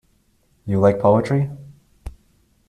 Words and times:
You 0.65 0.79
like 0.79 0.99
poetry? 0.99 1.51